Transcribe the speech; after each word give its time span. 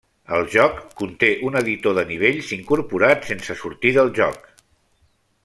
El 0.35 0.45
joc 0.53 0.79
conté 1.01 1.29
un 1.49 1.59
editor 1.59 1.97
de 1.99 2.05
nivells 2.13 2.49
incorporat 2.59 3.29
sense 3.33 3.59
sortir 3.61 3.93
del 4.01 4.11
joc. 4.23 4.51